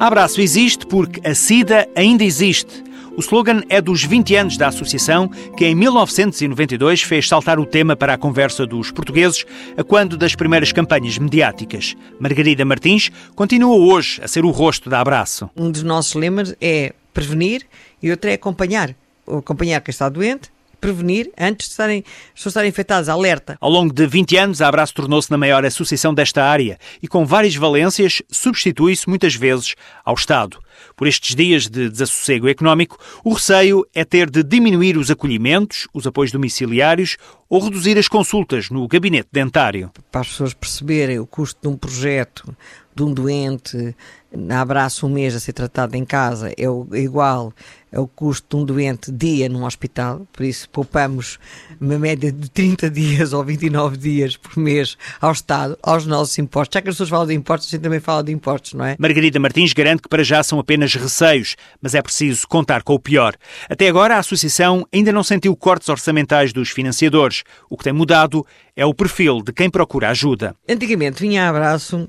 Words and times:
Abraço 0.00 0.40
existe 0.40 0.86
porque 0.86 1.20
a 1.28 1.34
SIDA 1.34 1.86
ainda 1.94 2.24
existe. 2.24 2.82
O 3.18 3.20
slogan 3.20 3.60
é 3.68 3.82
dos 3.82 4.02
20 4.02 4.34
anos 4.34 4.56
da 4.56 4.68
associação, 4.68 5.28
que 5.28 5.66
em 5.66 5.74
1992 5.74 7.02
fez 7.02 7.28
saltar 7.28 7.60
o 7.60 7.66
tema 7.66 7.94
para 7.94 8.14
a 8.14 8.16
conversa 8.16 8.66
dos 8.66 8.90
portugueses 8.90 9.44
a 9.76 9.84
quando 9.84 10.16
das 10.16 10.34
primeiras 10.34 10.72
campanhas 10.72 11.18
mediáticas. 11.18 11.94
Margarida 12.18 12.64
Martins 12.64 13.10
continua 13.34 13.76
hoje 13.76 14.18
a 14.24 14.26
ser 14.26 14.42
o 14.42 14.50
rosto 14.50 14.88
da 14.88 15.00
Abraço. 15.00 15.50
Um 15.54 15.70
dos 15.70 15.82
nossos 15.82 16.14
lemas 16.14 16.56
é 16.62 16.94
prevenir 17.12 17.66
e 18.02 18.10
outro 18.10 18.30
é 18.30 18.32
acompanhar. 18.32 18.96
Acompanhar 19.26 19.82
quem 19.82 19.92
está 19.92 20.08
doente 20.08 20.50
prevenir 20.80 21.30
antes 21.38 21.68
de 21.68 21.72
estarem, 21.72 22.04
as 22.06 22.34
pessoas 22.34 22.52
estarem 22.52 22.68
infectadas. 22.70 23.08
Alerta. 23.08 23.56
Ao 23.60 23.70
longo 23.70 23.92
de 23.92 24.06
20 24.06 24.36
anos, 24.36 24.62
a 24.62 24.68
Abraço 24.68 24.94
tornou-se 24.94 25.30
na 25.30 25.38
maior 25.38 25.64
associação 25.64 26.14
desta 26.14 26.44
área 26.44 26.78
e, 27.02 27.08
com 27.08 27.24
várias 27.24 27.54
valências, 27.54 28.22
substitui-se 28.30 29.08
muitas 29.08 29.34
vezes 29.34 29.74
ao 30.04 30.14
Estado. 30.14 30.58
Por 30.96 31.06
estes 31.06 31.34
dias 31.34 31.66
de 31.66 31.88
desassossego 31.88 32.48
económico, 32.48 32.98
o 33.24 33.32
receio 33.32 33.86
é 33.94 34.04
ter 34.04 34.30
de 34.30 34.42
diminuir 34.42 34.96
os 34.96 35.10
acolhimentos, 35.10 35.86
os 35.92 36.06
apoios 36.06 36.32
domiciliários 36.32 37.16
ou 37.48 37.60
reduzir 37.60 37.98
as 37.98 38.08
consultas 38.08 38.70
no 38.70 38.86
gabinete 38.86 39.28
dentário. 39.32 39.90
Para 40.10 40.20
as 40.22 40.28
pessoas 40.28 40.54
perceberem 40.54 41.18
o 41.18 41.26
custo 41.26 41.60
de 41.62 41.68
um 41.68 41.76
projeto, 41.76 42.54
de 43.00 43.04
um 43.04 43.12
doente, 43.14 43.94
na 44.30 44.60
abraço 44.60 45.06
um 45.06 45.08
mês 45.08 45.34
a 45.34 45.40
ser 45.40 45.54
tratado 45.54 45.96
em 45.96 46.04
casa, 46.04 46.50
é 46.50 46.98
igual 46.98 47.52
ao 47.92 48.06
custo 48.06 48.56
de 48.56 48.62
um 48.62 48.64
doente 48.64 49.10
dia 49.10 49.48
num 49.48 49.64
hospital, 49.64 50.24
por 50.32 50.44
isso 50.44 50.68
poupamos 50.68 51.38
uma 51.80 51.98
média 51.98 52.30
de 52.30 52.48
30 52.50 52.88
dias 52.90 53.32
ou 53.32 53.42
29 53.42 53.96
dias 53.96 54.36
por 54.36 54.56
mês 54.58 54.96
ao 55.20 55.32
Estado, 55.32 55.76
aos 55.82 56.06
nossos 56.06 56.38
impostos. 56.38 56.74
Já 56.74 56.82
que 56.82 56.88
as 56.88 56.94
pessoas 56.94 57.08
falam 57.08 57.26
de 57.26 57.34
impostos, 57.34 57.68
a 57.68 57.70
gente 57.72 57.82
também 57.82 57.98
fala 57.98 58.22
de 58.22 58.32
impostos, 58.32 58.74
não 58.74 58.84
é? 58.84 58.96
Margarida 58.98 59.40
Martins 59.40 59.72
garante 59.72 60.02
que 60.02 60.08
para 60.08 60.22
já 60.22 60.42
são 60.42 60.60
apenas 60.60 60.94
receios, 60.94 61.56
mas 61.82 61.94
é 61.94 62.02
preciso 62.02 62.46
contar 62.46 62.82
com 62.82 62.94
o 62.94 63.00
pior. 63.00 63.34
Até 63.68 63.88
agora, 63.88 64.16
a 64.16 64.18
Associação 64.18 64.86
ainda 64.92 65.10
não 65.10 65.24
sentiu 65.24 65.56
cortes 65.56 65.88
orçamentais 65.88 66.52
dos 66.52 66.68
financiadores. 66.68 67.42
O 67.68 67.76
que 67.76 67.84
tem 67.84 67.92
mudado 67.92 68.46
é 68.76 68.84
o 68.86 68.94
perfil 68.94 69.42
de 69.42 69.52
quem 69.52 69.68
procura 69.68 70.10
ajuda. 70.10 70.54
Antigamente 70.68 71.20
vinha 71.20 71.46
a 71.46 71.48
abraço 71.48 72.06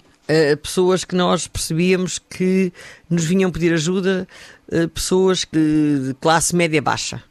pessoas 0.62 1.04
que 1.04 1.16
nós 1.16 1.48
percebíamos 1.48 2.20
que 2.20 2.72
nos 3.10 3.26
vinham 3.26 3.52
pedir 3.52 3.74
ajuda, 3.74 4.28
pessoas 4.94 5.46
de, 5.52 6.08
de 6.08 6.14
classe 6.16 6.56
média 6.56 6.82
baixa. 6.82 7.22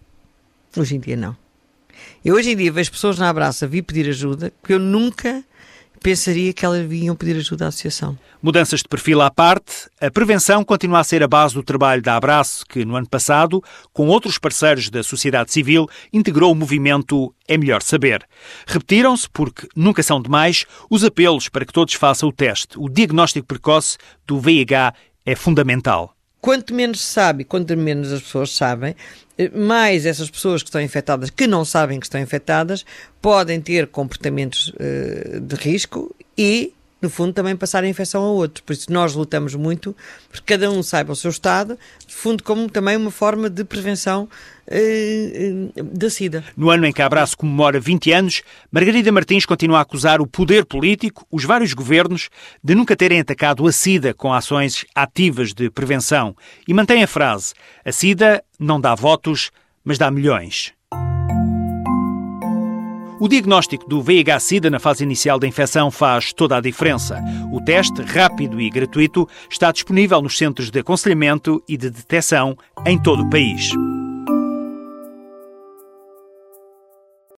Hoje 0.77 0.97
em 0.97 1.00
dia 1.00 1.16
não. 1.16 1.36
Eu 2.24 2.34
hoje 2.34 2.50
em 2.50 2.56
dia 2.56 2.70
vejo 2.70 2.91
pessoas 2.91 3.19
na 3.19 3.28
abraça 3.28 3.66
vir 3.66 3.82
pedir 3.82 4.08
ajuda 4.08 4.52
que 4.62 4.72
eu 4.72 4.78
nunca 4.78 5.42
pensaria 6.03 6.53
que 6.53 6.65
elas 6.65 6.87
vinham 6.87 7.15
pedir 7.15 7.37
ajuda 7.37 7.67
à 7.67 7.69
associação. 7.69 8.19
Mudanças 8.43 8.81
de 8.81 8.89
perfil 8.89 9.20
à 9.20 9.31
parte, 9.31 9.89
a 10.01 10.11
prevenção 10.11 10.65
continua 10.65 11.01
a 11.01 11.05
ser 11.05 11.23
a 11.23 11.29
base 11.29 11.55
do 11.55 11.62
trabalho 11.62 12.01
da 12.01 12.17
Abraço, 12.17 12.65
que 12.67 12.84
no 12.84 12.97
ano 12.97 13.09
passado, 13.09 13.62
com 13.93 14.09
outros 14.09 14.39
parceiros 14.39 14.89
da 14.89 15.03
sociedade 15.03 15.53
civil, 15.53 15.87
integrou 16.12 16.51
o 16.51 16.55
movimento 16.55 17.34
É 17.47 17.56
Melhor 17.59 17.83
Saber. 17.83 18.27
Repetiram-se, 18.67 19.28
porque 19.31 19.69
nunca 19.77 20.03
são 20.03 20.23
demais, 20.23 20.65
os 20.89 21.05
apelos 21.05 21.48
para 21.48 21.67
que 21.67 21.73
todos 21.73 21.95
façam 21.95 22.28
o 22.28 22.33
teste. 22.33 22.78
O 22.78 22.89
diagnóstico 22.89 23.47
precoce 23.47 23.98
do 24.27 24.41
VIH 24.41 24.95
é 25.27 25.37
fundamental 25.37 26.17
quanto 26.41 26.74
menos 26.74 27.00
se 27.00 27.12
sabe, 27.12 27.44
quanto 27.44 27.77
menos 27.77 28.12
as 28.12 28.22
pessoas 28.22 28.55
sabem, 28.55 28.96
eh, 29.36 29.50
mais 29.50 30.06
essas 30.06 30.30
pessoas 30.30 30.62
que 30.62 30.69
estão 30.69 30.80
infectadas, 30.80 31.30
que 31.30 31.47
não 31.47 31.64
sabem 31.64 32.00
que 32.00 32.06
estão 32.06 32.20
infectadas, 32.20 32.84
podem 33.20 33.60
ter 33.60 33.86
comportamentos 33.88 34.69
uh, 34.69 35.41
de 35.41 35.55
risco 35.56 36.14
e 36.36 36.72
no 37.01 37.09
fundo, 37.09 37.33
também 37.33 37.56
passar 37.56 37.84
a 37.84 37.89
infecção 37.89 38.23
a 38.23 38.31
outros. 38.31 38.62
Por 38.65 38.73
isso, 38.73 38.93
nós 38.93 39.15
lutamos 39.15 39.55
muito 39.55 39.95
porque 40.31 40.55
cada 40.55 40.70
um 40.70 40.83
saiba 40.83 41.12
o 41.12 41.17
seu 41.17 41.31
estado, 41.31 41.79
no 42.06 42.12
fundo, 42.12 42.43
como 42.43 42.69
também 42.69 42.97
uma 42.97 43.11
forma 43.11 43.48
de 43.48 43.65
prevenção 43.65 44.29
eh, 44.67 45.71
eh, 45.77 45.83
da 45.83 46.09
SIDA. 46.09 46.45
No 46.56 46.71
ano 46.71 46.87
em 46.87 46.93
que 46.93 47.03
a 47.03 47.06
Abraço 47.06 47.37
comemora 47.37 47.81
20 47.81 48.12
anos, 48.12 48.43
Margarida 48.71 49.10
Martins 49.10 49.44
continua 49.44 49.78
a 49.78 49.83
acusar 49.83 50.21
o 50.21 50.27
poder 50.27 50.65
político, 50.65 51.27
os 51.31 51.44
vários 51.44 51.72
governos, 51.72 52.28
de 52.62 52.75
nunca 52.75 52.94
terem 52.94 53.21
atacado 53.21 53.66
a 53.66 53.72
SIDA 53.72 54.15
com 54.15 54.33
ações 54.33 54.84
ativas 54.94 55.53
de 55.53 55.71
prevenção 55.71 56.37
e 56.69 56.75
mantém 56.75 57.03
a 57.03 57.06
frase: 57.06 57.55
a 57.84 57.91
SIDA 57.91 58.44
não 58.59 58.81
dá 58.81 58.94
votos, 58.94 59.50
mas 59.84 59.99
dá 59.99 60.10
milhões. 60.10 60.72
O 63.20 63.28
diagnóstico 63.28 63.86
do 63.86 64.00
VIH-Sida 64.00 64.70
na 64.70 64.78
fase 64.78 65.04
inicial 65.04 65.38
da 65.38 65.47
infecção 65.47 65.91
faz 65.91 66.32
toda 66.32 66.56
a 66.56 66.60
diferença. 66.60 67.22
O 67.53 67.62
teste, 67.62 68.00
rápido 68.00 68.58
e 68.58 68.70
gratuito, 68.70 69.28
está 69.50 69.70
disponível 69.70 70.22
nos 70.22 70.38
centros 70.38 70.70
de 70.70 70.78
aconselhamento 70.78 71.62
e 71.69 71.76
de 71.76 71.91
detecção 71.91 72.56
em 72.86 72.98
todo 72.98 73.22
o 73.22 73.28
país. 73.28 73.72